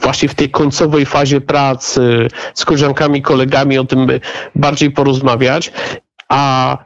właśnie 0.02 0.30
w 0.30 0.36
tej 0.36 0.50
końcowej 0.50 1.06
fazie 1.06 1.42
pracy 1.42 2.28
z 2.54 2.66
koleżankami, 2.66 3.22
kolegami 3.22 3.78
o 3.78 3.84
tym 3.84 4.08
bardziej 4.56 4.92
porozmawiać. 4.92 5.72
A 6.30 6.78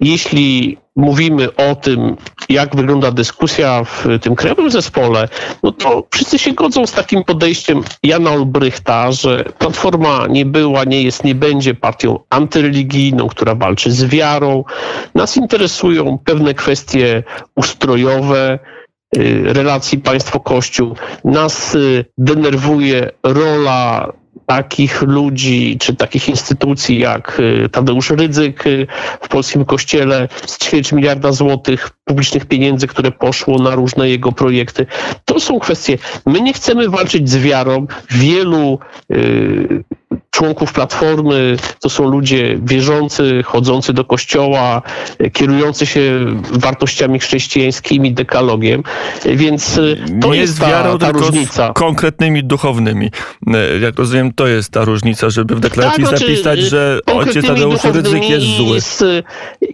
jeśli 0.00 0.78
mówimy 0.96 1.56
o 1.56 1.74
tym, 1.74 2.16
jak 2.48 2.76
wygląda 2.76 3.10
dyskusja 3.10 3.84
w 3.84 4.06
tym 4.22 4.36
krajowym 4.36 4.70
zespole, 4.70 5.28
no 5.62 5.72
to 5.72 6.06
wszyscy 6.10 6.38
się 6.38 6.52
godzą 6.52 6.86
z 6.86 6.92
takim 6.92 7.24
podejściem 7.24 7.82
Jana 8.02 8.30
Olbrychta, 8.30 9.12
że 9.12 9.44
Platforma 9.58 10.26
nie 10.26 10.46
była, 10.46 10.84
nie 10.84 11.02
jest, 11.02 11.24
nie 11.24 11.34
będzie 11.34 11.74
partią 11.74 12.18
antyreligijną, 12.30 13.28
która 13.28 13.54
walczy 13.54 13.92
z 13.92 14.04
wiarą. 14.04 14.64
Nas 15.14 15.36
interesują 15.36 16.18
pewne 16.24 16.54
kwestie 16.54 17.22
ustrojowe, 17.56 18.58
y, 19.16 19.42
relacji 19.52 19.98
państwo-kościół. 19.98 20.94
Nas 21.24 21.74
y, 21.74 22.04
denerwuje 22.18 23.10
rola 23.22 24.12
takich 24.46 25.02
ludzi 25.02 25.76
czy 25.80 25.96
takich 25.96 26.28
instytucji 26.28 26.98
jak 26.98 27.40
y, 27.40 27.68
Tadeusz 27.68 28.10
Rydzyk 28.10 28.66
y, 28.66 28.86
w 29.20 29.28
polskim 29.28 29.64
kościele 29.64 30.28
z 30.46 30.58
ćwierć 30.58 30.92
miliarda 30.92 31.32
złotych 31.32 31.90
publicznych 32.04 32.46
pieniędzy, 32.46 32.86
które 32.86 33.10
poszło 33.10 33.58
na 33.58 33.74
różne 33.74 34.08
jego 34.08 34.32
projekty. 34.32 34.86
To 35.24 35.40
są 35.40 35.58
kwestie. 35.58 35.98
My 36.26 36.40
nie 36.40 36.52
chcemy 36.52 36.88
walczyć 36.88 37.30
z 37.30 37.36
wiarą. 37.36 37.86
Wielu 38.10 38.78
yy, 39.08 39.84
członków 40.34 40.72
Platformy 40.72 41.56
to 41.80 41.90
są 41.90 42.08
ludzie 42.08 42.58
wierzący, 42.62 43.42
chodzący 43.42 43.92
do 43.92 44.04
kościoła, 44.04 44.82
kierujący 45.32 45.86
się 45.86 46.00
wartościami 46.52 47.18
chrześcijańskimi, 47.18 48.12
dekalogiem, 48.12 48.82
więc 49.24 49.80
to 50.20 50.32
Nie 50.32 50.38
jest 50.38 50.60
ta, 50.60 50.68
wiarą, 50.68 50.98
ta 50.98 51.12
różnica. 51.12 51.72
konkretnymi 51.72 52.44
duchownymi. 52.44 53.10
E, 53.46 53.78
Jak 53.78 53.98
rozumiem, 53.98 54.32
to 54.32 54.46
jest 54.46 54.70
ta 54.70 54.84
różnica, 54.84 55.30
żeby 55.30 55.54
w 55.56 55.60
deklaracji 55.60 56.04
Tak, 56.04 56.08
znaczy, 56.18 56.26
zapisać, 56.36 56.60
że 56.60 56.98
ojciec 57.06 57.46
Tadeusz 57.46 57.84
Rydzyk 57.84 58.28
jest 58.30 58.46
zły. 58.46 58.76
I 58.76 58.80
z, 58.80 59.02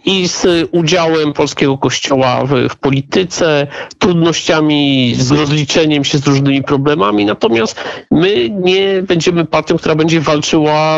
I 0.04 0.28
z 0.28 0.46
udziałem 0.70 1.32
polskiego 1.32 1.78
kościoła 1.78 2.44
w, 2.44 2.68
w 2.68 2.76
polityce, 2.76 3.66
trudnościami 3.98 5.14
z 5.18 5.30
rozliczeniem 5.30 6.04
się 6.04 6.18
z 6.18 6.26
różnymi 6.26 6.62
problemami. 6.62 7.24
Natomiast 7.24 7.80
my 8.10 8.50
nie 8.50 9.02
będziemy 9.02 9.44
partią, 9.44 9.78
która 9.78 9.94
będzie 9.94 10.20
walczyła 10.20 10.49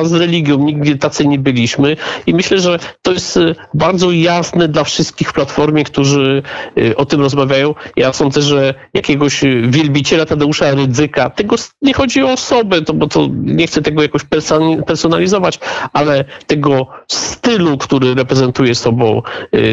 z 0.02 0.12
religią. 0.12 0.58
Nigdy 0.58 0.96
tacy 0.96 1.26
nie 1.26 1.38
byliśmy. 1.38 1.96
I 2.26 2.34
myślę, 2.34 2.58
że 2.58 2.78
to 3.02 3.12
jest 3.12 3.36
y, 3.36 3.54
bardzo 3.74 4.10
jasne 4.10 4.68
dla 4.68 4.84
wszystkich 4.84 5.28
w 5.28 5.32
Platformie, 5.32 5.84
którzy 5.84 6.42
y, 6.78 6.96
o 6.96 7.04
tym 7.04 7.20
rozmawiają. 7.20 7.74
Ja 7.96 8.12
sądzę, 8.12 8.42
że 8.42 8.74
jakiegoś 8.94 9.44
y, 9.44 9.62
wielbiciela 9.68 10.26
Tadeusza 10.26 10.70
Rydzyka, 10.70 11.30
tego 11.30 11.56
nie 11.82 11.94
chodzi 11.94 12.22
o 12.22 12.32
osobę, 12.32 12.82
to, 12.82 12.94
bo 12.94 13.08
to 13.08 13.28
nie 13.32 13.66
chcę 13.66 13.82
tego 13.82 14.02
jakoś 14.02 14.22
person- 14.22 14.82
personalizować, 14.82 15.58
ale 15.92 16.24
tego 16.46 16.86
stylu, 17.08 17.78
który 17.78 18.14
reprezentuje 18.14 18.74
sobą 18.74 19.22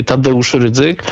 Tadeusz 0.05 0.53
Rydzyk, 0.53 1.03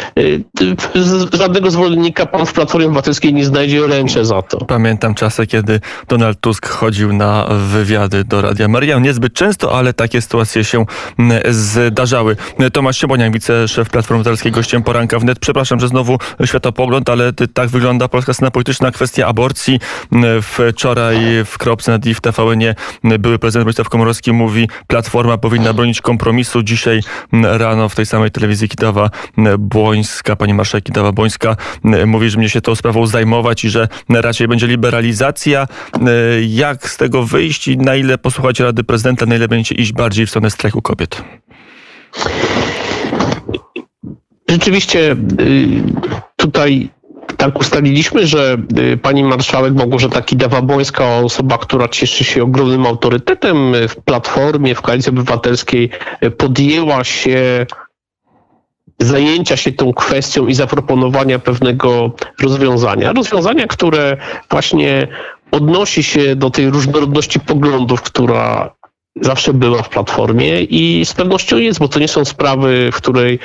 żadnego 1.33 1.71
zwolennika 1.71 2.25
pan 2.25 2.45
w 2.45 2.53
Platformie 2.53 2.87
Obywatelskiej 2.87 3.33
nie 3.33 3.45
znajdzie 3.45 3.87
ręcze 3.87 4.25
za 4.25 4.41
to. 4.41 4.65
Pamiętam 4.65 5.15
czasy, 5.15 5.47
kiedy 5.47 5.79
Donald 6.07 6.39
Tusk 6.41 6.67
chodził 6.67 7.13
na 7.13 7.47
wywiady 7.71 8.23
do 8.23 8.41
Radia 8.41 8.56
Maria. 8.67 8.99
Niezbyt 8.99 9.33
często, 9.33 9.77
ale 9.77 9.93
takie 9.93 10.21
sytuacje 10.21 10.63
się 10.63 10.85
mm, 11.19 11.41
zdarzały. 11.49 12.35
Tomasz 12.73 12.97
Sieboniak, 12.97 13.33
wiceszef 13.33 13.89
Platformy 13.89 14.21
Obywatelskiej, 14.21 14.51
gościem 14.51 14.83
poranka 14.83 15.19
wnet. 15.19 15.39
Przepraszam, 15.39 15.79
że 15.79 15.87
znowu 15.87 16.17
światopogląd, 16.45 17.09
ale 17.09 17.33
tak 17.33 17.69
wygląda 17.69 18.07
polska 18.07 18.33
scena 18.33 18.51
polityczna. 18.51 18.91
Kwestia 18.91 19.27
aborcji. 19.27 19.79
Mm, 20.11 20.41
Wczoraj 20.41 21.17
w 21.45 21.57
Kropce 21.57 21.91
na 21.91 21.99
w 22.15 22.21
TVN-ie 22.21 22.75
były 23.19 23.39
prezydent 23.39 23.65
Władysław 23.65 23.89
Komorowski 23.89 24.31
mówi, 24.33 24.69
Platforma 24.87 25.37
powinna 25.37 25.73
bronić 25.73 26.01
kompromisu. 26.01 26.63
Dzisiaj 26.63 27.01
mm, 27.33 27.55
rano 27.55 27.89
w 27.89 27.95
tej 27.95 28.05
samej 28.05 28.31
telewizji 28.31 28.69
Kidawa 28.69 29.09
mm, 29.37 29.55
Błońska, 29.59 30.35
pani 30.35 30.53
marszałek 30.53 30.83
Kidawa 30.83 31.11
Błońska 31.11 31.55
mm, 31.85 32.09
mówi, 32.09 32.29
że 32.29 32.37
będzie 32.37 32.49
się 32.49 32.61
tą 32.61 32.75
sprawą 32.75 33.07
zajmować 33.07 33.65
i 33.65 33.69
że 33.69 33.87
raczej 34.09 34.47
będzie 34.47 34.67
liberalizacja. 34.67 35.67
Mm, 35.93 36.07
Jak 36.47 36.89
z 36.89 36.97
tego 36.97 37.23
wyjść 37.23 37.67
i 37.67 37.77
na 37.77 37.95
ile 37.95 38.17
posłuchać 38.17 38.46
rady 38.59 38.83
prezydenta, 38.83 39.25
na 39.25 39.35
ile 39.35 39.47
będziecie 39.47 39.75
iść 39.75 39.93
bardziej 39.93 40.25
w 40.25 40.29
stronę 40.29 40.49
strajku 40.49 40.81
kobiet? 40.81 41.23
Rzeczywiście 44.49 45.11
y, 45.11 45.15
tutaj 46.35 46.89
tak 47.37 47.59
ustaliliśmy, 47.59 48.27
że 48.27 48.57
y, 48.93 48.97
pani 48.97 49.23
marszałek 49.23 49.73
Małgorzata 49.73 50.21
Kidawa-Błońska, 50.21 51.23
osoba, 51.23 51.57
która 51.57 51.87
cieszy 51.87 52.23
się 52.23 52.43
ogromnym 52.43 52.85
autorytetem 52.85 53.73
w 53.89 53.95
Platformie, 53.95 54.75
w 54.75 54.81
Koalicji 54.81 55.09
Obywatelskiej, 55.09 55.89
y, 56.23 56.31
podjęła 56.31 57.03
się 57.03 57.65
zajęcia 58.99 59.57
się 59.57 59.71
tą 59.71 59.93
kwestią 59.93 60.47
i 60.47 60.53
zaproponowania 60.53 61.39
pewnego 61.39 62.11
rozwiązania. 62.41 63.13
Rozwiązania, 63.13 63.67
które 63.67 64.17
właśnie 64.49 65.07
odnosi 65.51 66.03
się 66.03 66.35
do 66.35 66.49
tej 66.49 66.69
różnorodności 66.69 67.39
poglądów, 67.39 68.01
która 68.01 68.75
zawsze 69.21 69.53
była 69.53 69.83
w 69.83 69.89
platformie 69.89 70.61
i 70.61 71.05
z 71.05 71.13
pewnością 71.13 71.57
jest, 71.57 71.79
bo 71.79 71.87
to 71.87 71.99
nie 71.99 72.07
są 72.07 72.25
sprawy, 72.25 72.89
w 72.93 72.95
której 72.95 73.39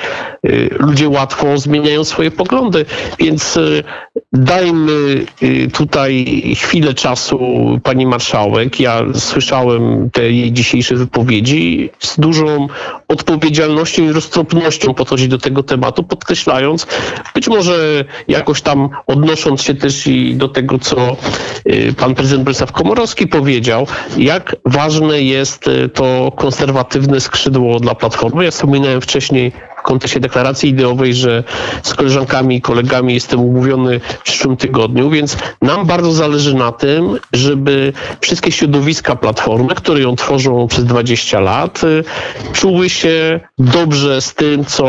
y, 0.47 0.71
ludzie 0.79 1.09
łatwo 1.09 1.59
zmieniają 1.59 2.05
swoje 2.05 2.31
poglądy, 2.31 2.85
więc 3.19 3.57
y, 3.57 3.85
dajmy 4.33 5.25
y, 5.43 5.71
tutaj 5.73 6.25
chwilę 6.57 6.95
czasu 6.95 7.39
pani 7.83 8.07
marszałek. 8.07 8.81
Ja 8.81 9.03
słyszałem 9.15 10.11
te 10.11 10.31
jej 10.31 10.53
dzisiejsze 10.53 10.95
wypowiedzi 10.95 11.91
z 11.99 12.21
dużą 12.21 12.69
odpowiedzialnością 13.09 14.03
i 14.03 14.13
roztropnością 14.13 14.95
podchodzi 14.95 15.29
do 15.29 15.39
tego 15.39 15.63
tematu, 15.63 16.05
podkreślając, 16.05 16.87
być 17.35 17.49
może 17.49 18.05
jakoś 18.29 18.63
tam 18.63 18.89
odnosząc 19.07 19.63
się 19.63 19.75
też 19.75 20.07
i 20.07 20.35
do 20.35 20.49
tego, 20.49 20.79
co 20.79 21.17
pan 21.97 22.15
prezydent 22.15 22.45
Bolesław 22.45 22.73
Komorowski 22.73 23.27
powiedział, 23.27 23.87
jak 24.17 24.57
ważne 24.65 25.23
jest 25.23 25.62
to 25.95 26.33
konserwatywne 26.37 27.21
skrzydło 27.21 27.81
dla 27.81 27.95
Platformy. 27.95 28.45
Ja 28.45 28.51
wspominałem 28.51 29.01
wcześniej 29.01 29.53
w 29.83 29.85
kontekście 29.85 30.21
deklaracji 30.21 30.71
ideowej, 30.71 31.15
że 31.15 31.45
z 31.83 31.95
koleżankami 31.95 32.57
i 32.57 32.61
kolegami 32.61 33.15
jestem 33.15 33.41
umówiony 33.41 34.01
w 34.01 34.23
przyszłym 34.23 34.57
tygodniu, 34.57 35.11
więc 35.11 35.37
nam 35.63 35.87
bardzo 35.87 36.13
zależy 36.13 36.55
na 36.55 36.73
tym, 36.73 37.19
żeby 37.33 37.93
wszystkie 38.21 38.53
środowiska 38.53 39.17
Platformy, 39.17 39.75
które 39.75 40.01
ją 40.01 40.17
tworzą 40.17 40.67
przez 40.67 40.85
20 40.85 41.41
lat, 41.41 41.85
y, 41.85 42.05
czuły 42.53 42.91
się 42.91 43.41
dobrze 43.59 44.21
z 44.21 44.35
tym, 44.35 44.65
co 44.65 44.87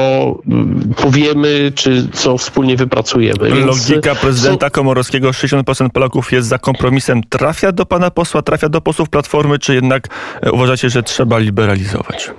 mm, 0.47 0.93
powiemy, 0.95 1.71
czy 1.75 2.07
co 2.13 2.37
wspólnie 2.37 2.75
wypracujemy. 2.75 3.51
Więc, 3.51 3.89
y, 3.89 3.93
Logika 3.93 4.15
prezydenta 4.15 4.69
Komorowskiego, 4.69 5.29
60% 5.29 5.89
Polaków 5.89 6.31
jest 6.31 6.47
za 6.47 6.57
kompromisem. 6.57 7.21
Trafia 7.29 7.71
do 7.71 7.85
pana 7.85 8.11
posła, 8.11 8.41
trafia 8.41 8.69
do 8.69 8.81
posłów 8.81 9.09
Platformy, 9.09 9.59
czy 9.59 9.75
jednak 9.75 10.07
uważacie, 10.51 10.89
że 10.89 11.03
trzeba 11.03 11.37
liberalizować? 11.37 12.31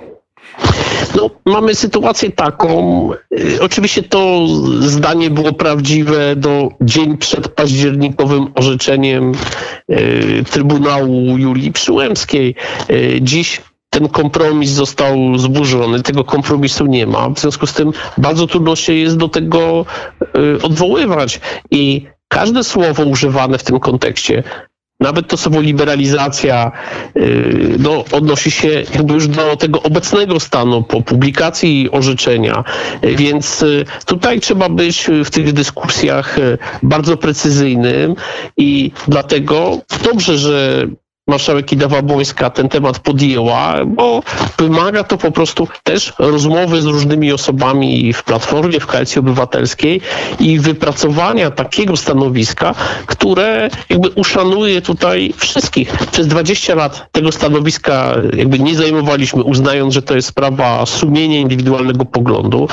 No, 1.15 1.29
mamy 1.45 1.75
sytuację 1.75 2.31
taką. 2.31 3.09
y, 3.39 3.61
Oczywiście 3.61 4.03
to 4.03 4.47
zdanie 4.79 5.29
było 5.29 5.53
prawdziwe 5.53 6.35
do 6.35 6.69
dzień 6.81 7.17
przed 7.17 7.47
październikowym 7.47 8.47
orzeczeniem 8.55 9.31
y, 9.91 10.43
Trybunału 10.51 11.37
Julii 11.37 11.71
Przyłębskiej. 11.71 12.55
Y, 12.89 13.19
Dziś 13.21 13.61
ten 13.89 14.09
kompromis 14.09 14.69
został 14.69 15.37
zburzony, 15.37 16.03
tego 16.03 16.23
kompromisu 16.23 16.85
nie 16.85 17.07
ma. 17.07 17.29
W 17.29 17.39
związku 17.39 17.67
z 17.67 17.73
tym 17.73 17.91
bardzo 18.17 18.47
trudno 18.47 18.75
się 18.75 18.93
jest 18.93 19.17
do 19.17 19.27
tego 19.29 19.85
odwoływać. 20.63 21.39
I 21.71 22.07
każde 22.27 22.63
słowo 22.63 23.03
używane 23.03 23.57
w 23.57 23.63
tym 23.63 23.79
kontekście 23.79 24.43
nawet 25.05 25.27
to 25.27 25.37
słowo 25.37 25.61
liberalizacja 25.61 26.71
yy, 27.15 27.75
no, 27.79 28.05
odnosi 28.11 28.51
się 28.51 28.69
jakby 28.93 29.13
już 29.13 29.27
do 29.27 29.55
tego 29.55 29.83
obecnego 29.83 30.39
stanu 30.39 30.83
po 30.83 31.01
publikacji 31.01 31.89
orzeczenia, 31.91 32.63
więc 33.03 33.61
yy, 33.61 33.85
tutaj 34.05 34.39
trzeba 34.39 34.69
być 34.69 35.07
w 35.25 35.29
tych 35.29 35.53
dyskusjach 35.53 36.37
yy, 36.37 36.57
bardzo 36.83 37.17
precyzyjnym 37.17 38.15
i 38.57 38.91
dlatego 39.07 39.81
dobrze, 40.03 40.37
że 40.37 40.87
marszałek 41.27 41.65
Kidawa-Błońska 41.65 42.49
ten 42.49 42.69
temat 42.69 42.99
podjęła, 42.99 43.85
bo 43.85 44.23
wymaga 44.57 45.03
to 45.03 45.17
po 45.17 45.31
prostu 45.31 45.67
też 45.83 46.13
rozmowy 46.19 46.81
z 46.81 46.85
różnymi 46.85 47.31
osobami 47.31 48.13
w 48.13 48.23
Platformie, 48.23 48.79
w 48.79 48.85
Koalicji 48.85 49.19
Obywatelskiej 49.19 50.01
i 50.39 50.59
wypracowania 50.59 51.51
takiego 51.51 51.97
stanowiska, 51.97 52.75
które 53.05 53.69
jakby 53.89 54.09
uszanuje 54.09 54.81
tutaj 54.81 55.33
wszystkich. 55.37 55.93
Przez 56.11 56.27
20 56.27 56.75
lat 56.75 57.07
tego 57.11 57.31
stanowiska 57.31 58.15
jakby 58.37 58.59
nie 58.59 58.75
zajmowaliśmy, 58.75 59.43
uznając, 59.43 59.93
że 59.93 60.01
to 60.01 60.15
jest 60.15 60.27
sprawa 60.27 60.85
sumienia 60.85 61.39
indywidualnego 61.39 62.05
poglądu. 62.05 62.67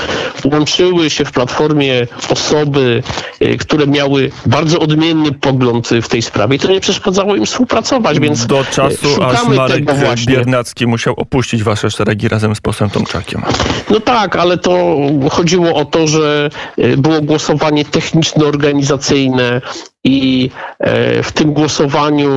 Łączyły 0.52 1.10
się 1.10 1.24
w 1.24 1.32
Platformie 1.32 2.06
osoby, 2.28 3.02
y, 3.42 3.58
które 3.58 3.86
miały 3.86 4.30
bardzo 4.46 4.78
odmienny 4.78 5.32
pogląd 5.32 5.88
w 6.02 6.08
tej 6.08 6.22
sprawie 6.22 6.56
i 6.56 6.58
to 6.58 6.68
nie 6.68 6.80
przeszkadzało 6.80 7.36
im 7.36 7.46
współpracować, 7.46 8.20
więc 8.20 8.41
Do 8.46 8.64
czasu, 8.64 9.22
aż 9.22 9.48
Marek. 9.48 9.84
Biernacki 10.26 10.86
musiał 10.86 11.14
opuścić 11.16 11.62
wasze 11.62 11.90
szeregi 11.90 12.28
razem 12.28 12.54
z 12.54 12.60
posłem 12.60 12.90
Tomczakiem. 12.90 13.42
No 13.90 14.00
tak, 14.00 14.36
ale 14.36 14.58
to 14.58 14.96
chodziło 15.30 15.74
o 15.74 15.84
to, 15.84 16.06
że 16.06 16.50
e, 16.78 16.96
było 16.96 17.20
głosowanie 17.22 17.84
techniczno-organizacyjne 17.84 19.60
i 20.04 20.50
e, 20.78 21.22
w 21.22 21.32
tym 21.32 21.52
głosowaniu 21.52 22.30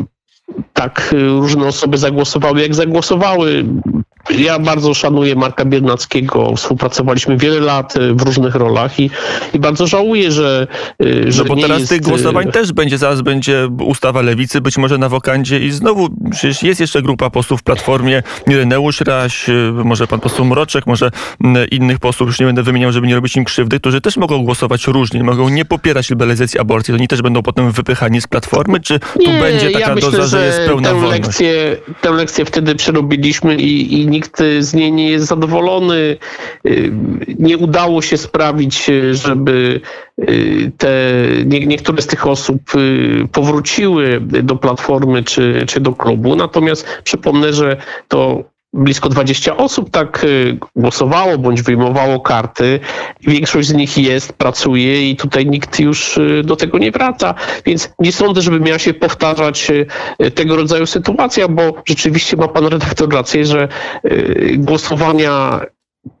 e, 0.00 0.13
tak 0.72 1.14
e, 1.14 1.26
różne 1.26 1.66
osoby 1.66 1.98
zagłosowały, 1.98 2.60
jak 2.60 2.74
zagłosowały. 2.74 3.64
Ja 4.30 4.58
bardzo 4.58 4.94
szanuję 4.94 5.34
Marka 5.36 5.64
Biernackiego, 5.64 6.56
współpracowaliśmy 6.56 7.36
wiele 7.36 7.60
lat 7.60 7.96
e, 7.96 8.14
w 8.14 8.22
różnych 8.22 8.54
rolach 8.54 9.00
i, 9.00 9.10
i 9.54 9.58
bardzo 9.58 9.86
żałuję, 9.86 10.32
że, 10.32 10.66
e, 11.02 11.32
że 11.32 11.42
No 11.42 11.48
bo 11.48 11.60
teraz 11.60 11.78
jest, 11.78 11.90
tych 11.90 12.02
głosowań 12.02 12.52
też 12.52 12.72
będzie, 12.72 12.98
zaraz 12.98 13.22
będzie 13.22 13.68
ustawa 13.86 14.22
lewicy, 14.22 14.60
być 14.60 14.78
może 14.78 14.98
na 14.98 15.08
wokandzie 15.08 15.58
i 15.58 15.70
znowu 15.70 16.08
przecież 16.30 16.62
jest 16.62 16.80
jeszcze 16.80 17.02
grupa 17.02 17.30
posłów 17.30 17.60
w 17.60 17.62
Platformie, 17.62 18.22
Ireneusz 18.46 19.00
Raś, 19.00 19.48
y, 19.48 19.72
może 19.84 20.06
pan 20.06 20.20
poseł 20.20 20.44
Mroczek, 20.44 20.86
może 20.86 21.10
mm, 21.44 21.70
innych 21.70 21.98
posłów, 21.98 22.26
już 22.26 22.40
nie 22.40 22.46
będę 22.46 22.62
wymieniał, 22.62 22.92
żeby 22.92 23.06
nie 23.06 23.14
robić 23.14 23.36
im 23.36 23.44
krzywdy, 23.44 23.80
którzy 23.80 24.00
też 24.00 24.16
mogą 24.16 24.44
głosować 24.44 24.86
różnie, 24.86 25.24
mogą 25.24 25.48
nie 25.48 25.64
popierać 25.64 26.10
liberalizacji 26.10 26.60
aborcji, 26.60 26.92
to 26.92 26.96
oni 26.96 27.08
też 27.08 27.22
będą 27.22 27.42
potem 27.42 27.72
wypychani 27.72 28.20
z 28.20 28.26
Platformy, 28.26 28.80
czy 28.80 28.98
tu 28.98 29.32
Nie, 29.32 29.40
będzie 29.40 29.70
taka 29.70 29.88
ja 29.88 29.94
myślę, 29.94 30.10
doza, 30.10 30.26
że 30.26 30.33
jest 30.38 30.58
pełna 30.66 30.88
tę 30.88 30.94
wolność? 30.94 31.12
lekcję, 31.12 31.76
tę 32.00 32.10
lekcję 32.10 32.44
wtedy 32.44 32.74
przerobiliśmy 32.74 33.56
i, 33.56 34.00
i 34.00 34.06
nikt 34.06 34.42
z 34.58 34.74
niej 34.74 34.92
nie 34.92 35.10
jest 35.10 35.26
zadowolony. 35.26 36.16
Y, 36.66 36.92
Nie 37.38 37.58
udało 37.58 38.02
się 38.02 38.16
sprawić, 38.16 38.88
y, 38.88 39.14
żeby 39.14 39.80
y, 40.28 40.72
te, 40.78 40.90
nie, 41.44 41.66
niektóre 41.66 42.02
z 42.02 42.06
tych 42.06 42.26
osób 42.26 42.60
powróciły 43.32 44.20
do 44.20 44.56
Platformy 44.56 45.22
czy, 45.22 45.64
czy 45.66 45.80
do 45.80 45.92
klubu. 45.92 46.36
Natomiast 46.36 46.86
przypomnę, 47.04 47.52
że 47.52 47.76
to 48.08 48.44
blisko 48.74 49.08
20 49.08 49.56
osób 49.56 49.90
tak 49.90 50.24
y, 50.24 50.58
głosowało 50.76 51.38
bądź 51.38 51.62
wyjmowało 51.62 52.20
karty. 52.20 52.80
Większość 53.20 53.68
z 53.68 53.74
nich 53.74 53.98
jest, 53.98 54.32
pracuje 54.32 55.10
i 55.10 55.16
tutaj 55.16 55.46
nikt 55.46 55.80
już 55.80 56.16
y, 56.18 56.42
do 56.44 56.56
tego 56.56 56.78
nie 56.78 56.90
wraca. 56.90 57.34
Więc 57.66 57.90
nie 57.98 58.12
sądzę, 58.12 58.42
żeby 58.42 58.60
miała 58.60 58.78
się 58.78 58.94
powtarzać 58.94 59.70
y, 60.20 60.30
tego 60.30 60.56
rodzaju 60.56 60.86
sytuacja, 60.86 61.48
bo 61.48 61.82
rzeczywiście 61.84 62.36
ma 62.36 62.48
pan 62.48 62.66
redaktor 62.66 63.12
rację, 63.12 63.46
że 63.46 63.68
głosowania 64.56 65.60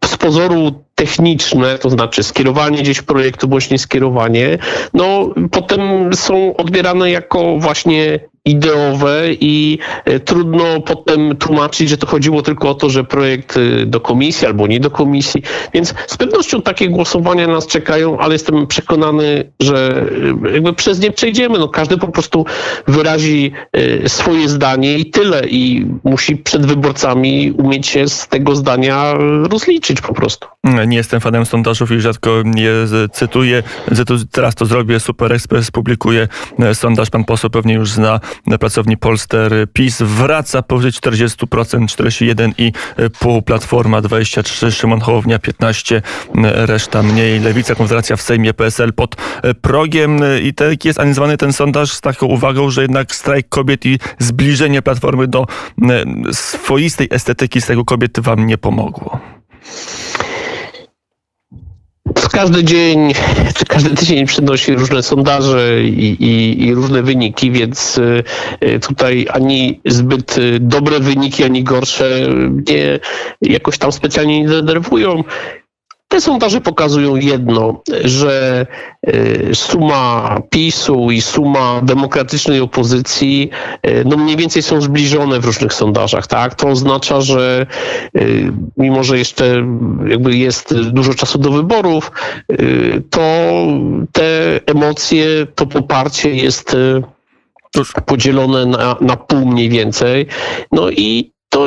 z 0.04 0.16
pozoru 0.16 0.84
techniczne, 0.94 1.78
to 1.78 1.90
znaczy 1.90 2.22
skierowanie 2.22 2.82
gdzieś 2.82 3.02
projektu 3.02 3.48
bądź 3.48 3.70
nie 3.70 3.78
skierowanie, 3.78 4.58
no 4.94 5.30
potem 5.50 5.80
są 6.14 6.56
odbierane 6.56 7.10
jako 7.10 7.58
właśnie 7.58 8.20
ideowe 8.44 9.22
i 9.40 9.78
e, 10.04 10.20
trudno 10.20 10.80
potem 10.80 11.36
tłumaczyć, 11.36 11.88
że 11.88 11.96
to 11.96 12.06
chodziło 12.06 12.42
tylko 12.42 12.70
o 12.70 12.74
to, 12.74 12.90
że 12.90 13.04
projekt 13.04 13.56
e, 13.56 13.86
do 13.86 14.00
komisji 14.00 14.46
albo 14.46 14.66
nie 14.66 14.80
do 14.80 14.90
komisji. 14.90 15.42
Więc 15.74 15.94
z 16.06 16.16
pewnością 16.16 16.62
takie 16.62 16.88
głosowania 16.88 17.46
nas 17.46 17.66
czekają, 17.66 18.18
ale 18.18 18.32
jestem 18.32 18.66
przekonany, 18.66 19.52
że 19.60 20.06
e, 20.46 20.52
jakby 20.52 20.72
przez 20.72 21.00
nie 21.00 21.10
przejdziemy. 21.10 21.58
No, 21.58 21.68
każdy 21.68 21.98
po 21.98 22.08
prostu 22.08 22.46
wyrazi 22.88 23.52
swoje 24.06 24.48
zdanie 24.48 24.98
i 24.98 25.10
tyle. 25.10 25.42
I 25.48 25.86
musi 26.04 26.36
przed 26.36 26.66
wyborcami 26.66 27.52
umieć 27.52 27.86
się 27.86 28.08
z 28.08 28.28
tego 28.28 28.56
zdania 28.56 29.14
rozliczyć 29.50 30.00
po 30.00 30.14
prostu. 30.14 30.48
Nie 30.86 30.96
jestem 30.96 31.20
fanem 31.20 31.46
sondażów 31.46 31.90
i 31.90 32.00
rzadko 32.00 32.30
je 32.54 32.72
cytuję. 33.12 33.62
Teraz 34.32 34.54
to 34.54 34.66
zrobię. 34.66 35.00
Super 35.00 35.32
Express 35.32 35.70
publikuje 35.70 36.28
sondaż. 36.74 37.10
Pan 37.10 37.24
poseł 37.24 37.50
pewnie 37.50 37.74
już 37.74 37.90
zna. 37.90 38.20
Na 38.46 38.58
pracowni 38.58 38.96
Polster 38.96 39.52
PiS 39.72 40.02
wraca 40.02 40.62
powyżej 40.62 40.92
40%, 40.92 41.86
41,5%. 41.86 43.42
Platforma 43.42 44.02
23%, 44.02 44.70
Szymon 44.70 45.00
Hołownia 45.00 45.38
15%, 45.38 46.00
e, 46.44 46.66
reszta 46.66 47.02
mniej. 47.02 47.40
Lewica, 47.40 47.74
Konfederacja 47.74 48.16
w 48.16 48.22
Sejmie, 48.22 48.54
PSL 48.54 48.92
pod 48.92 49.16
progiem. 49.60 50.20
I 50.42 50.54
tak 50.54 50.84
jest 50.84 51.00
analizowany 51.00 51.36
ten 51.36 51.52
sondaż 51.52 51.92
z 51.92 52.00
taką 52.00 52.26
uwagą, 52.26 52.70
że 52.70 52.82
jednak 52.82 53.14
strajk 53.14 53.48
kobiet 53.48 53.86
i 53.86 53.98
zbliżenie 54.18 54.82
Platformy 54.82 55.28
do 55.28 55.46
e, 55.82 56.04
swoistej 56.32 57.08
estetyki 57.10 57.60
strajku 57.60 57.84
kobiet 57.84 58.20
wam 58.20 58.46
nie 58.46 58.58
pomogło. 58.58 59.20
Każdy 62.32 62.64
dzień, 62.64 63.12
czy 63.54 63.64
każdy 63.64 63.90
tydzień 63.90 64.26
przynosi 64.26 64.74
różne 64.74 65.02
sondaże 65.02 65.84
i, 65.84 66.16
i, 66.24 66.64
i 66.66 66.74
różne 66.74 67.02
wyniki, 67.02 67.50
więc 67.50 67.98
y, 67.98 68.24
y, 68.64 68.80
tutaj 68.80 69.26
ani 69.32 69.80
zbyt 69.84 70.36
dobre 70.60 71.00
wyniki, 71.00 71.44
ani 71.44 71.64
gorsze 71.64 72.28
mnie 72.50 73.00
jakoś 73.40 73.78
tam 73.78 73.92
specjalnie 73.92 74.40
nie 74.40 74.48
denerwują. 74.48 75.24
Te 76.14 76.20
sondaże 76.20 76.60
pokazują 76.60 77.16
jedno, 77.16 77.82
że 78.04 78.66
y, 79.08 79.50
suma 79.54 80.40
PiSu 80.50 81.10
i 81.10 81.20
suma 81.20 81.80
demokratycznej 81.82 82.60
opozycji 82.60 83.50
y, 83.86 84.04
no 84.06 84.16
mniej 84.16 84.36
więcej 84.36 84.62
są 84.62 84.80
zbliżone 84.80 85.40
w 85.40 85.44
różnych 85.44 85.72
sondażach. 85.72 86.26
Tak? 86.26 86.54
To 86.54 86.68
oznacza, 86.68 87.20
że 87.20 87.66
y, 88.16 88.52
mimo, 88.76 89.04
że 89.04 89.18
jeszcze 89.18 89.66
jakby 90.06 90.36
jest 90.36 90.74
dużo 90.80 91.14
czasu 91.14 91.38
do 91.38 91.50
wyborów, 91.50 92.12
to 93.10 93.20
te 94.12 94.60
emocje, 94.66 95.26
to 95.54 95.66
poparcie 95.66 96.30
jest 96.30 96.76
podzielone 98.06 98.66
na, 98.66 98.96
na 99.00 99.16
pół 99.16 99.46
mniej 99.46 99.68
więcej. 99.68 100.26
No 100.72 100.90
i 100.90 101.32
to 101.48 101.66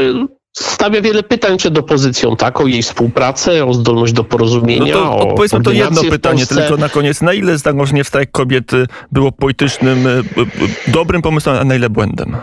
stawia 0.64 1.02
wiele 1.02 1.24
pytań 1.24 1.58
przed 1.58 1.78
opozycją, 1.78 2.36
tak? 2.36 2.62
O 2.62 2.68
jej 2.68 2.84
współpracę, 2.84 3.66
o 3.66 3.74
zdolność 3.74 4.14
do 4.14 4.22
No 4.22 4.30
porozumienia, 4.30 4.94
to 4.94 5.12
o 5.12 5.30
odpowiedzmy 5.30 5.64
to 5.64 5.72
jedno 5.72 6.02
pytanie, 6.04 6.46
tylko 6.46 6.78
na 6.78 6.90
koniec. 6.90 7.22
Na 7.22 7.34
ile 7.34 7.58
zagrożenie 7.58 8.04
w 8.04 8.08
strajk 8.08 8.32
kobiet 8.32 8.72
było 9.12 9.32
politycznym, 9.32 10.08
y, 10.08 10.10
y, 10.10 10.92
dobrym 10.92 11.22
pomysłem, 11.22 11.56
a 11.56 11.64
na 11.64 11.76
ile 11.76 11.90
błędem? 11.90 12.38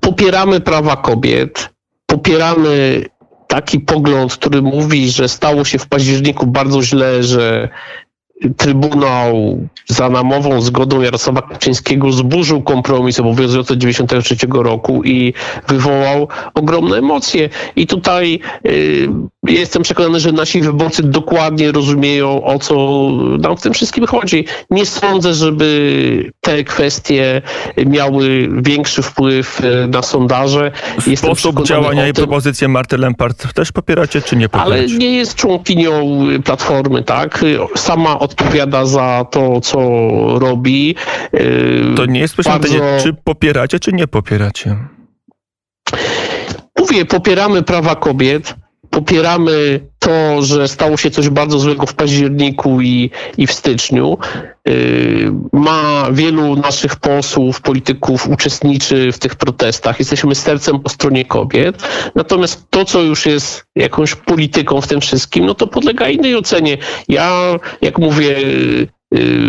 popieramy 0.00 0.60
prawa 0.60 0.96
kobiet, 0.96 1.70
popieramy 2.06 3.04
taki 3.46 3.80
pogląd, 3.80 4.34
który 4.34 4.62
mówi, 4.62 5.10
że 5.10 5.28
stało 5.28 5.64
się 5.64 5.78
w 5.78 5.86
październiku 5.86 6.46
bardzo 6.46 6.82
źle, 6.82 7.22
że 7.22 7.68
Trybunał 8.56 9.58
za 9.86 10.10
namową 10.10 10.60
zgodą 10.60 11.00
Jarosława 11.00 11.42
Kaczyńskiego 11.42 12.12
zburzył 12.12 12.62
kompromis 12.62 13.20
obowiązujący 13.20 13.72
od 13.72 13.78
1993 13.78 14.62
roku 14.62 15.02
i 15.04 15.34
wywołał 15.68 16.28
ogromne 16.54 16.96
emocje. 16.96 17.48
I 17.76 17.86
tutaj 17.86 18.40
y, 18.66 19.08
jestem 19.48 19.82
przekonany, 19.82 20.20
że 20.20 20.32
nasi 20.32 20.60
wyborcy 20.60 21.02
dokładnie 21.02 21.72
rozumieją, 21.72 22.44
o 22.44 22.58
co 22.58 23.00
nam 23.38 23.56
w 23.56 23.62
tym 23.62 23.72
wszystkim 23.72 24.06
chodzi. 24.06 24.44
Nie 24.70 24.86
sądzę, 24.86 25.34
żeby 25.34 26.32
te 26.40 26.64
kwestie 26.64 27.42
miały 27.86 28.48
większy 28.52 29.02
wpływ 29.02 29.60
y, 29.64 29.86
na 29.88 30.02
sondaże. 30.02 30.72
Jestem 31.06 31.16
Sposób 31.36 31.66
działania 31.66 32.08
i 32.08 32.12
tym, 32.12 32.24
propozycję 32.24 32.68
Marty 32.68 32.98
Lempart 32.98 33.54
też 33.54 33.72
popieracie, 33.72 34.22
czy 34.22 34.36
nie 34.36 34.48
ale 34.52 34.64
popieracie? 34.64 34.98
nie 34.98 35.16
jest 35.16 35.34
członkinią 35.34 36.18
Platformy, 36.44 37.02
tak? 37.02 37.44
Sama 37.76 38.18
odpowiada 38.18 38.86
za 38.86 39.26
to, 39.30 39.60
co 39.60 39.78
robi. 40.38 40.94
Y, 41.34 41.94
To 41.96 42.06
nie 42.06 42.20
jest 42.20 42.36
bardzo- 42.42 42.68
pytanie, 42.68 42.80
czy 43.02 43.14
popieracie, 43.24 43.78
czy 43.80 43.92
nie 43.92 44.06
popieracie? 44.06 44.76
Mówię, 46.78 47.04
popieramy 47.04 47.62
prawa 47.62 47.94
kobiet, 47.96 48.54
popieramy 48.90 49.80
to, 49.98 50.42
że 50.42 50.68
stało 50.68 50.96
się 50.96 51.10
coś 51.10 51.28
bardzo 51.28 51.58
złego 51.58 51.86
w 51.86 51.94
październiku 51.94 52.80
i, 52.80 53.10
i 53.38 53.46
w 53.46 53.52
styczniu. 53.52 54.18
Yy, 54.66 55.32
Ma 55.52 56.08
wielu 56.12 56.56
naszych 56.56 56.96
posłów, 56.96 57.60
polityków 57.60 58.28
uczestniczy 58.28 59.12
w 59.12 59.18
tych 59.18 59.34
protestach. 59.34 59.98
Jesteśmy 59.98 60.34
sercem 60.34 60.80
po 60.80 60.88
stronie 60.88 61.24
kobiet. 61.24 61.82
Natomiast 62.14 62.66
to, 62.70 62.84
co 62.84 63.02
już 63.02 63.26
jest 63.26 63.64
jakąś 63.76 64.14
polityką 64.14 64.80
w 64.80 64.86
tym 64.86 65.00
wszystkim, 65.00 65.46
no 65.46 65.54
to 65.54 65.66
podlega 65.66 66.08
innej 66.08 66.36
ocenie. 66.36 66.78
Ja, 67.08 67.58
jak 67.80 67.98
mówię, 67.98 68.36
y, 68.38 68.88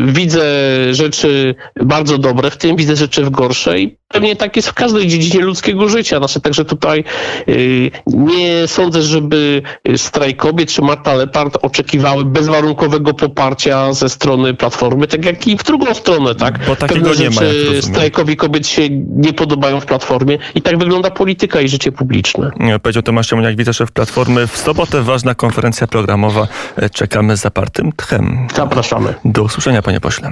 widzę 0.06 0.44
rzeczy 0.92 1.56
bardzo 1.84 2.18
dobre 2.18 2.50
w 2.52 2.58
tym, 2.58 2.76
widzę 2.76 2.96
rzeczy 2.96 3.24
w 3.24 3.30
gorsze 3.30 3.80
i 3.80 3.98
pewnie 4.08 4.36
tak 4.36 4.56
jest 4.56 4.70
w 4.70 4.74
każdej 4.74 5.08
dziedzinie 5.08 5.44
ludzkiego 5.44 5.90
życia. 5.90 6.18
Znaczy, 6.18 6.42
także 6.42 6.66
tutaj 6.66 7.04
y, 7.50 7.92
nie 8.08 8.68
sądzę, 8.68 9.02
żeby 9.02 9.62
strajk 9.98 10.38
kobiet 10.38 10.72
czy 10.72 10.82
Marta 10.82 11.14
Lepard 11.14 11.58
oczekiwały 11.62 12.26
bezwarunkowego 12.26 13.14
poparcia 13.14 13.94
ze 13.94 14.10
strony 14.10 14.54
Platformy, 14.54 15.08
tak 15.08 15.26
jak 15.26 15.48
i 15.48 15.58
w 15.58 15.64
drugą 15.64 15.94
stronę, 15.94 16.36
tak? 16.36 16.60
Bo 16.68 16.76
takiego 16.76 17.10
Pewne 17.10 17.24
nie 17.24 17.30
ma, 17.30 17.42
rzeczy 17.42 17.60
rozumiem. 17.60 17.82
strajkowi 17.82 18.36
kobiet 18.36 18.68
się 18.68 18.90
nie 19.16 19.34
podobają 19.34 19.80
w 19.80 19.86
Platformie 19.86 20.38
i 20.56 20.62
tak 20.62 20.78
wygląda 20.78 21.12
polityka 21.12 21.62
i 21.62 21.70
życie 21.70 21.92
publiczne. 21.92 22.52
Powiedział 22.82 23.04
Tomasz 23.04 23.28
Ciemoniak, 23.28 23.56
wiceszef 23.56 23.92
Platformy. 23.92 24.48
W 24.48 24.58
sobotę 24.58 25.02
ważna 25.02 25.36
konferencja 25.36 25.88
programowa. 25.88 26.48
E, 26.76 26.90
Czekamy 26.90 27.38
z 27.38 27.42
zapartym 27.42 27.92
tchem. 27.92 28.48
Zapraszamy. 28.56 29.14
Do 29.26 29.48
usłyszenia, 29.52 29.82
panie 29.82 30.00
pośle. 30.00 30.32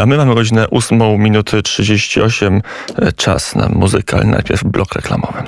A 0.00 0.06
my 0.06 0.16
mamy 0.16 0.34
godzinę 0.34 0.70
8 0.70 0.98
minut 1.18 1.50
38. 1.64 2.62
E, 2.98 3.12
Czas 3.12 3.54
na 3.54 3.68
muzykę, 3.68 4.16
ale 4.16 4.24
najpierw 4.26 4.64
blok 4.64 4.92
reklamowy. 4.94 5.42